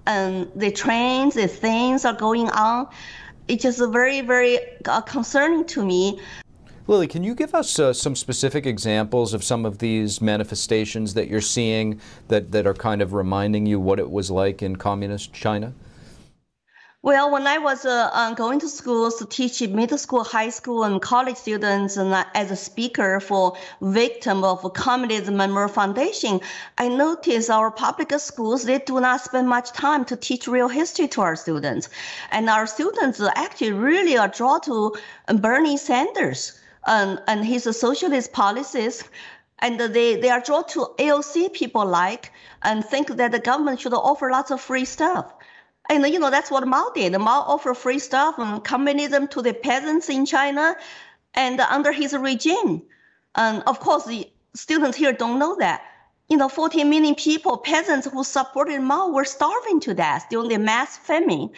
um, 0.07 0.51
the 0.57 0.71
trains, 0.71 1.35
the 1.35 1.47
things 1.47 2.03
are 2.03 2.13
going 2.13 2.49
on 2.49 2.89
it's 3.47 3.63
just 3.63 3.79
very, 3.91 4.21
very 4.21 4.59
uh, 4.85 5.01
concerning 5.01 5.65
to 5.65 5.85
me. 5.85 6.19
Lily, 6.85 7.07
can 7.07 7.23
you 7.23 7.33
give 7.33 7.55
us 7.55 7.79
uh, 7.79 7.93
some 7.93 8.15
specific 8.15 8.65
examples 8.65 9.33
of 9.33 9.43
some 9.43 9.65
of 9.65 9.77
these 9.77 10.21
manifestations 10.21 11.13
that 11.13 11.29
you're 11.29 11.39
seeing 11.39 11.99
that, 12.27 12.51
that 12.51 12.67
are 12.67 12.73
kind 12.73 13.01
of 13.01 13.13
reminding 13.13 13.65
you 13.65 13.79
what 13.79 13.99
it 13.99 14.11
was 14.11 14.29
like 14.29 14.61
in 14.61 14.75
communist 14.75 15.31
China? 15.31 15.73
Well, 17.03 17.31
when 17.31 17.47
I 17.47 17.57
was 17.57 17.85
uh, 17.85 18.09
uh, 18.13 18.33
going 18.33 18.61
to 18.61 18.69
schools 18.69 19.17
to 19.17 19.25
teach 19.25 19.61
middle 19.67 19.97
school, 19.97 20.23
high 20.23 20.47
school, 20.47 20.85
and 20.85 21.01
college 21.01 21.35
students, 21.35 21.97
and 21.97 22.13
uh, 22.13 22.23
as 22.33 22.49
a 22.49 22.55
speaker 22.55 23.19
for 23.19 23.57
victim 23.81 24.45
of 24.45 24.71
communism 24.73 25.35
memorial 25.35 25.67
foundation, 25.67 26.39
I 26.77 26.87
noticed 26.87 27.49
our 27.49 27.71
public 27.71 28.17
schools 28.19 28.63
they 28.63 28.79
do 28.79 29.01
not 29.01 29.19
spend 29.19 29.49
much 29.49 29.73
time 29.73 30.05
to 30.05 30.15
teach 30.15 30.47
real 30.47 30.69
history 30.69 31.09
to 31.09 31.19
our 31.19 31.35
students, 31.35 31.89
and 32.31 32.49
our 32.49 32.65
students 32.65 33.19
actually 33.35 33.73
really 33.73 34.17
are 34.17 34.29
drawn 34.29 34.61
to 34.61 34.95
Bernie 35.27 35.75
Sanders 35.75 36.57
and, 36.87 37.21
and 37.27 37.43
his 37.43 37.63
socialist 37.77 38.31
policies 38.31 39.03
and 39.59 39.79
they, 39.79 40.15
they 40.15 40.29
are 40.29 40.41
drawn 40.41 40.65
to 40.67 40.87
AOC 40.97 41.53
people 41.53 41.85
like 41.85 42.31
and 42.61 42.83
think 42.83 43.07
that 43.07 43.31
the 43.31 43.39
government 43.39 43.79
should 43.79 43.93
offer 43.93 44.29
lots 44.29 44.51
of 44.51 44.59
free 44.59 44.85
stuff. 44.85 45.33
And 45.89 46.05
you 46.07 46.19
know 46.19 46.29
that's 46.29 46.49
what 46.49 46.67
Mao 46.67 46.91
did. 46.95 47.17
Mao 47.17 47.41
offered 47.41 47.75
free 47.75 47.99
stuff 47.99 48.35
and 48.37 48.63
communism 48.63 49.27
to 49.29 49.41
the 49.41 49.53
peasants 49.53 50.09
in 50.09 50.25
China, 50.25 50.75
and 51.33 51.59
under 51.59 51.91
his 51.91 52.13
regime. 52.13 52.83
And 53.35 53.63
of 53.63 53.79
course, 53.79 54.05
the 54.05 54.29
students 54.53 54.97
here 54.97 55.13
don't 55.13 55.39
know 55.39 55.55
that. 55.57 55.81
You 56.29 56.37
know, 56.37 56.47
14 56.49 56.89
million 56.89 57.15
people, 57.15 57.57
peasants 57.57 58.07
who 58.07 58.23
supported 58.23 58.81
Mao, 58.81 59.09
were 59.09 59.25
starving 59.25 59.79
to 59.81 59.93
death 59.93 60.27
during 60.29 60.49
the 60.49 60.57
mass 60.57 60.97
famine. 60.97 61.49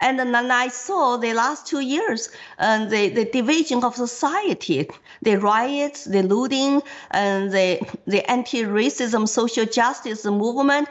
And 0.00 0.18
then 0.18 0.34
I 0.50 0.68
saw 0.68 1.16
the 1.16 1.32
last 1.32 1.66
two 1.66 1.80
years, 1.80 2.28
uh, 2.58 2.84
the, 2.84 3.08
the 3.08 3.24
division 3.24 3.82
of 3.82 3.96
society, 3.96 4.88
the 5.22 5.36
riots, 5.36 6.04
the 6.04 6.22
looting, 6.22 6.82
and 7.10 7.50
the, 7.50 7.80
the 8.06 8.30
anti-racism 8.30 9.26
social 9.26 9.64
justice 9.64 10.24
movement 10.26 10.88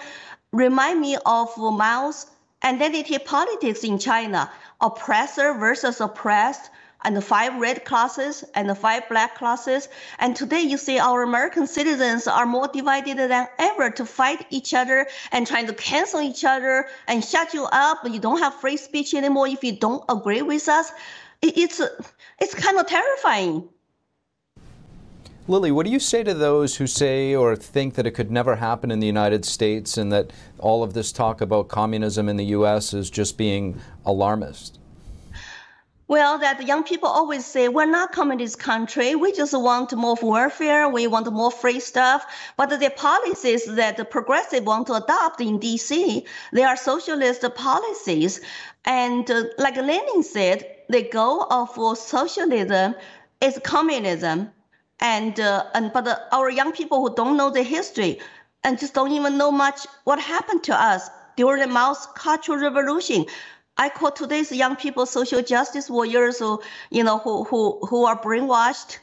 remind 0.51 1.01
me 1.01 1.17
of 1.25 1.55
Mao's 1.55 2.25
identity 2.65 3.17
politics 3.19 3.83
in 3.83 3.99
China, 3.99 4.51
oppressor 4.81 5.53
versus 5.53 6.01
oppressed, 6.01 6.71
and 7.03 7.15
the 7.15 7.21
five 7.21 7.55
red 7.61 7.85
classes 7.85 8.43
and 8.55 8.67
the 8.67 8.73
five 8.73 9.07
black 9.07 9.35
classes. 9.35 9.87
And 10.17 10.35
today 10.35 10.61
you 10.61 10.77
see 10.77 10.97
our 10.97 11.21
American 11.21 11.67
citizens 11.67 12.25
are 12.27 12.47
more 12.47 12.67
divided 12.67 13.17
than 13.17 13.47
ever 13.59 13.91
to 13.91 14.05
fight 14.05 14.47
each 14.49 14.73
other 14.73 15.07
and 15.31 15.45
trying 15.45 15.67
to 15.67 15.73
cancel 15.73 16.19
each 16.21 16.43
other 16.43 16.87
and 17.07 17.23
shut 17.23 17.53
you 17.53 17.65
up. 17.71 17.99
You 18.09 18.19
don't 18.19 18.39
have 18.39 18.55
free 18.55 18.77
speech 18.77 19.13
anymore 19.13 19.47
if 19.47 19.63
you 19.63 19.77
don't 19.77 20.03
agree 20.09 20.41
with 20.41 20.67
us. 20.67 20.91
It's, 21.43 21.79
it's 22.39 22.55
kind 22.55 22.79
of 22.79 22.87
terrifying. 22.87 23.69
Lily, 25.47 25.71
what 25.71 25.85
do 25.85 25.91
you 25.91 25.99
say 25.99 26.23
to 26.23 26.33
those 26.33 26.77
who 26.77 26.87
say 26.87 27.35
or 27.35 27.55
think 27.55 27.93
that 27.93 28.07
it 28.07 28.11
could 28.11 28.31
never 28.31 28.55
happen 28.55 28.89
in 28.89 28.99
the 28.99 29.05
United 29.05 29.45
States 29.45 29.95
and 29.95 30.11
that 30.11 30.33
all 30.57 30.81
of 30.81 30.93
this 30.93 31.11
talk 31.11 31.39
about 31.39 31.67
communism 31.67 32.27
in 32.27 32.35
the 32.35 32.45
U.S. 32.45 32.95
is 32.95 33.11
just 33.11 33.37
being 33.37 33.79
alarmist? 34.07 34.79
Well, 36.07 36.39
that 36.39 36.65
young 36.65 36.83
people 36.83 37.09
always 37.09 37.45
say, 37.45 37.67
we're 37.67 37.85
not 37.85 38.11
communist 38.11 38.57
country. 38.57 39.13
We 39.13 39.33
just 39.33 39.53
want 39.53 39.93
more 39.93 40.17
welfare. 40.19 40.89
We 40.89 41.05
want 41.05 41.31
more 41.31 41.51
free 41.51 41.79
stuff. 41.79 42.25
But 42.57 42.71
the 42.71 42.91
policies 42.95 43.65
that 43.75 43.97
the 43.97 44.05
progressive 44.05 44.65
want 44.65 44.87
to 44.87 44.93
adopt 44.93 45.41
in 45.41 45.59
DC, 45.59 46.25
they 46.53 46.63
are 46.63 46.75
socialist 46.75 47.45
policies. 47.53 48.41
And 48.85 49.29
uh, 49.29 49.43
like 49.59 49.75
Lenin 49.75 50.23
said, 50.23 50.65
the 50.89 51.03
goal 51.03 51.45
of 51.51 51.69
socialism 51.99 52.95
is 53.41 53.59
communism 53.63 54.49
and 54.99 55.39
uh, 55.39 55.65
and 55.73 55.91
but 55.93 56.27
our 56.31 56.49
young 56.49 56.71
people 56.71 57.01
who 57.01 57.15
don't 57.15 57.37
know 57.37 57.49
the 57.49 57.63
history 57.63 58.19
and 58.63 58.79
just 58.79 58.93
don't 58.93 59.11
even 59.11 59.37
know 59.37 59.51
much 59.51 59.85
what 60.05 60.19
happened 60.19 60.63
to 60.63 60.73
us 60.73 61.09
during 61.35 61.61
the 61.61 61.67
Mao's 61.67 62.07
Cultural 62.15 62.57
Revolution. 62.57 63.25
I 63.77 63.89
call 63.89 64.11
today's 64.11 64.51
young 64.51 64.77
people 64.77 65.05
social 65.05 65.41
justice 65.41 65.89
warriors 65.89 66.39
who, 66.39 66.61
you 66.91 67.03
know, 67.03 67.17
who, 67.19 67.43
who, 67.43 67.85
who 67.85 68.05
are 68.05 68.17
brainwashed 68.19 68.97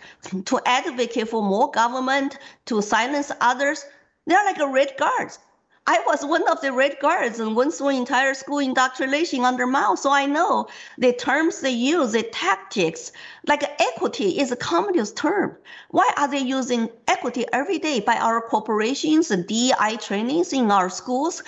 to 0.47 0.61
advocate 0.65 1.29
for 1.29 1.43
more 1.43 1.71
government, 1.71 2.39
to 2.67 2.81
silence 2.81 3.31
others. 3.43 3.85
They're 4.27 4.45
like 4.47 4.59
a 4.61 4.67
red 4.67 4.95
guards. 4.99 5.39
I 5.85 6.01
was 6.07 6.25
one 6.25 6.47
of 6.49 6.61
the 6.61 6.73
Red 6.73 7.01
Guards 7.01 7.41
and 7.41 7.57
went 7.57 7.75
through 7.75 7.89
entire 7.89 8.35
school 8.35 8.61
indoctrination 8.61 9.45
under 9.45 9.67
Mao, 9.67 9.97
so 9.97 10.13
I 10.13 10.27
know 10.27 10.69
the 10.97 11.13
terms 11.13 11.61
they 11.61 11.73
use, 11.73 12.13
the 12.13 12.23
tactics. 12.23 13.11
Like 13.49 13.65
equity 13.81 14.39
is 14.39 14.53
a 14.53 14.57
communist 14.57 15.17
term. 15.17 15.57
Why 15.91 16.09
are 16.17 16.29
they 16.29 16.39
using 16.39 16.89
equity 17.09 17.47
every 17.53 17.81
day 17.81 17.99
by 17.99 18.17
our 18.17 18.41
corporations 18.41 19.33
and 19.33 19.45
DEI 19.45 19.97
trainings 20.01 20.53
in 20.53 20.71
our 20.71 20.89
schools? 20.89 21.43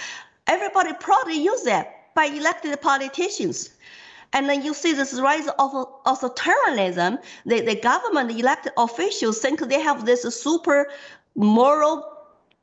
Everybody 0.48 0.94
proudly 0.94 1.40
use 1.40 1.62
that 1.62 2.12
by 2.16 2.24
elected 2.24 2.80
politicians. 2.80 3.70
And 4.32 4.48
then 4.48 4.64
you 4.64 4.74
see 4.74 4.94
this 4.94 5.14
rise 5.20 5.46
of 5.46 5.70
authoritarianism. 6.06 7.22
The, 7.46 7.60
the 7.60 7.76
government 7.76 8.32
elected 8.32 8.72
officials 8.76 9.38
think 9.38 9.60
they 9.60 9.80
have 9.80 10.04
this 10.04 10.22
super 10.34 10.90
moral 11.36 12.13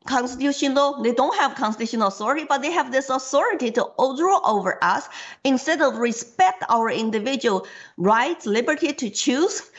constitutional 0.06 1.02
they 1.04 1.14
don't 1.14 1.38
have 1.38 1.56
constitutional 1.56 2.08
authority 2.08 2.46
but 2.48 2.62
they 2.62 2.72
have 2.72 2.92
this 2.92 3.10
authority 3.10 3.70
to 3.70 3.86
rule 4.00 4.42
over 4.44 4.84
us 4.84 5.08
instead 5.44 5.82
of 5.82 5.98
respect 5.98 6.64
our 6.70 6.90
individual 6.90 7.68
rights 7.98 8.46
liberty 8.46 8.94
to 8.94 9.10
choose. 9.10 9.70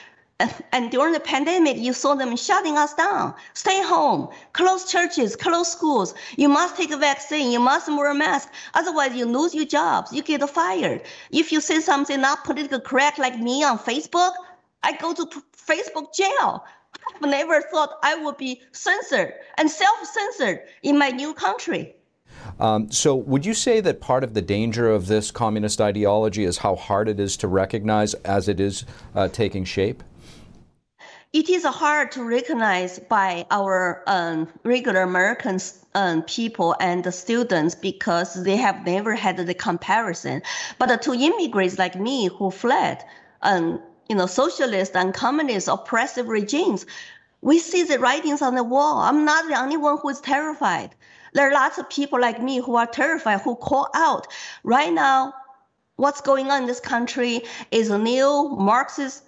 And 0.72 0.90
during 0.90 1.12
the 1.12 1.20
pandemic 1.20 1.76
you 1.76 1.92
saw 1.92 2.14
them 2.14 2.36
shutting 2.36 2.76
us 2.76 2.94
down. 2.94 3.34
Stay 3.54 3.82
home 3.82 4.28
close 4.52 4.90
churches 4.90 5.36
close 5.36 5.70
schools. 5.70 6.14
You 6.36 6.48
must 6.48 6.76
take 6.76 6.92
a 6.92 6.96
vaccine 6.96 7.52
you 7.52 7.60
must 7.60 7.88
wear 7.88 8.10
a 8.10 8.14
mask. 8.14 8.48
Otherwise 8.74 9.14
you 9.14 9.26
lose 9.26 9.54
your 9.54 9.66
jobs 9.66 10.12
you 10.12 10.22
get 10.22 10.48
fired. 10.48 11.02
If 11.30 11.52
you 11.52 11.60
say 11.60 11.80
something 11.80 12.20
not 12.20 12.44
politically 12.44 12.80
correct 12.80 13.18
like 13.18 13.38
me 13.38 13.64
on 13.64 13.78
facebook 13.78 14.32
i 14.82 14.92
go 14.96 15.12
to 15.14 15.26
facebook 15.68 16.14
jail 16.14 16.64
I've 17.14 17.28
never 17.28 17.60
thought 17.62 17.98
I 18.02 18.14
would 18.14 18.36
be 18.36 18.62
censored 18.72 19.34
and 19.56 19.70
self 19.70 20.04
censored 20.04 20.60
in 20.82 20.98
my 20.98 21.10
new 21.10 21.34
country. 21.34 21.94
Um, 22.58 22.90
so, 22.90 23.14
would 23.14 23.46
you 23.46 23.54
say 23.54 23.80
that 23.80 24.00
part 24.00 24.24
of 24.24 24.34
the 24.34 24.42
danger 24.42 24.90
of 24.90 25.06
this 25.06 25.30
communist 25.30 25.80
ideology 25.80 26.44
is 26.44 26.58
how 26.58 26.76
hard 26.76 27.08
it 27.08 27.20
is 27.20 27.36
to 27.38 27.48
recognize 27.48 28.14
as 28.14 28.48
it 28.48 28.60
is 28.60 28.84
uh, 29.14 29.28
taking 29.28 29.64
shape? 29.64 30.02
it 31.32 31.48
is 31.48 31.64
hard 31.64 32.12
to 32.12 32.22
recognize 32.22 32.98
by 32.98 33.46
our 33.50 34.02
um, 34.06 34.48
regular 34.64 35.00
American 35.00 35.58
um, 35.94 36.22
people 36.24 36.76
and 36.78 37.04
the 37.04 37.12
students 37.12 37.74
because 37.74 38.44
they 38.44 38.56
have 38.56 38.84
never 38.84 39.14
had 39.14 39.38
the 39.38 39.54
comparison. 39.54 40.42
But 40.78 41.00
to 41.02 41.14
immigrants 41.14 41.78
like 41.78 41.96
me 41.96 42.28
who 42.28 42.50
fled, 42.50 43.02
um, 43.40 43.80
you 44.08 44.16
know, 44.16 44.26
socialist 44.26 44.96
and 44.96 45.14
communist 45.14 45.68
oppressive 45.68 46.28
regimes, 46.28 46.86
we 47.40 47.58
see 47.58 47.82
the 47.82 47.98
writings 47.98 48.42
on 48.42 48.54
the 48.54 48.64
wall. 48.64 48.98
I'm 48.98 49.24
not 49.24 49.48
the 49.48 49.60
only 49.60 49.76
one 49.76 49.98
who 49.98 50.08
is 50.08 50.20
terrified. 50.20 50.94
There 51.34 51.48
are 51.48 51.52
lots 51.52 51.78
of 51.78 51.88
people 51.88 52.20
like 52.20 52.42
me 52.42 52.58
who 52.58 52.76
are 52.76 52.86
terrified, 52.86 53.40
who 53.40 53.56
call 53.56 53.88
out. 53.94 54.26
Right 54.64 54.92
now, 54.92 55.32
what's 55.96 56.20
going 56.20 56.50
on 56.50 56.62
in 56.62 56.66
this 56.68 56.80
country 56.80 57.42
is 57.70 57.90
a 57.90 57.98
new 57.98 58.48
Marxist 58.58 59.24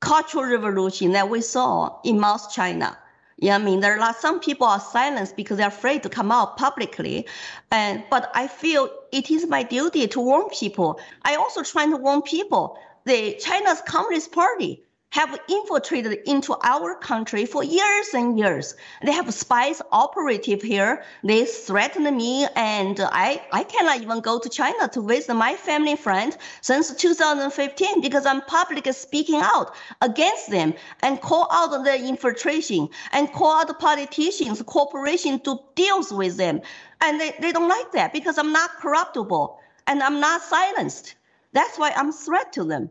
cultural 0.00 0.44
revolution 0.44 1.12
that 1.12 1.28
we 1.28 1.40
saw 1.40 2.00
in 2.04 2.20
South 2.20 2.52
China. 2.52 2.96
Yeah, 3.38 3.54
I 3.54 3.58
mean, 3.58 3.80
there 3.80 3.96
are 3.96 3.98
lots, 3.98 4.20
some 4.20 4.40
people 4.40 4.66
are 4.66 4.80
silenced 4.80 5.34
because 5.34 5.56
they're 5.56 5.68
afraid 5.68 6.02
to 6.02 6.10
come 6.10 6.30
out 6.30 6.58
publicly. 6.58 7.26
And, 7.70 8.04
but 8.10 8.30
I 8.34 8.48
feel 8.48 8.90
it 9.12 9.30
is 9.30 9.46
my 9.46 9.62
duty 9.62 10.06
to 10.08 10.20
warn 10.20 10.50
people. 10.50 11.00
I 11.22 11.36
also 11.36 11.62
try 11.62 11.86
to 11.86 11.96
warn 11.96 12.20
people. 12.20 12.78
The 13.04 13.34
China's 13.40 13.80
Communist 13.80 14.30
Party 14.30 14.82
have 15.10 15.40
infiltrated 15.48 16.18
into 16.26 16.54
our 16.62 16.94
country 16.94 17.44
for 17.44 17.64
years 17.64 18.14
and 18.14 18.38
years. 18.38 18.74
They 19.02 19.10
have 19.12 19.32
spies 19.34 19.82
operative 19.90 20.62
here. 20.62 21.02
They 21.24 21.46
threaten 21.46 22.04
me, 22.16 22.46
and 22.54 23.00
I, 23.00 23.42
I 23.52 23.64
cannot 23.64 24.02
even 24.02 24.20
go 24.20 24.38
to 24.38 24.48
China 24.48 24.86
to 24.88 25.00
visit 25.00 25.34
my 25.34 25.54
family 25.54 25.96
friend 25.96 26.36
since 26.60 26.94
2015 26.94 28.00
because 28.00 28.24
I'm 28.24 28.42
publicly 28.42 28.92
speaking 28.92 29.40
out 29.42 29.74
against 30.00 30.50
them 30.50 30.74
and 31.02 31.20
call 31.20 31.48
out 31.50 31.82
the 31.82 31.96
infiltration 32.06 32.88
and 33.12 33.32
call 33.32 33.60
out 33.60 33.66
the 33.66 33.74
politicians, 33.74 34.62
corporations 34.62 35.40
to 35.44 35.58
deal 35.74 36.04
with 36.12 36.36
them. 36.36 36.60
And 37.00 37.20
they, 37.20 37.34
they 37.40 37.50
don't 37.50 37.68
like 37.68 37.92
that 37.92 38.12
because 38.12 38.38
I'm 38.38 38.52
not 38.52 38.70
corruptible 38.76 39.58
and 39.88 40.02
I'm 40.02 40.20
not 40.20 40.42
silenced. 40.42 41.14
That's 41.52 41.78
why 41.78 41.92
I'm 41.96 42.12
threat 42.12 42.52
to 42.54 42.64
them. 42.64 42.90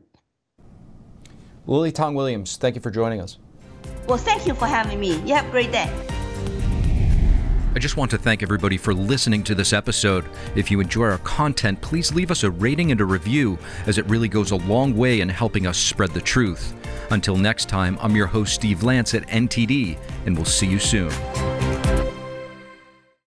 Lily 1.65 1.91
Tang 1.91 2.15
Williams, 2.15 2.57
thank 2.57 2.75
you 2.75 2.81
for 2.81 2.91
joining 2.91 3.21
us. 3.21 3.37
Well, 4.07 4.17
thank 4.17 4.47
you 4.47 4.53
for 4.55 4.65
having 4.65 4.99
me. 4.99 5.15
You 5.21 5.35
have 5.35 5.47
a 5.47 5.51
great 5.51 5.71
day. 5.71 5.91
I 7.75 7.79
just 7.79 7.97
want 7.97 8.09
to 8.11 8.17
thank 8.17 8.41
everybody 8.41 8.77
for 8.77 8.95
listening 8.95 9.43
to 9.43 9.53
this 9.53 9.73
episode. 9.73 10.25
If 10.55 10.71
you 10.71 10.79
enjoy 10.79 11.05
our 11.05 11.19
content, 11.19 11.79
please 11.81 12.11
leave 12.11 12.31
us 12.31 12.43
a 12.43 12.49
rating 12.49 12.91
and 12.91 12.99
a 12.99 13.05
review, 13.05 13.59
as 13.85 13.99
it 13.99 14.05
really 14.07 14.27
goes 14.27 14.49
a 14.49 14.55
long 14.55 14.97
way 14.97 15.21
in 15.21 15.29
helping 15.29 15.67
us 15.67 15.77
spread 15.77 16.09
the 16.09 16.21
truth. 16.21 16.73
Until 17.11 17.37
next 17.37 17.69
time, 17.69 17.97
I'm 18.01 18.15
your 18.15 18.27
host, 18.27 18.55
Steve 18.55 18.81
Lance 18.81 19.13
at 19.13 19.27
NTD, 19.27 19.99
and 20.25 20.35
we'll 20.35 20.45
see 20.45 20.67
you 20.67 20.79
soon. 20.79 21.11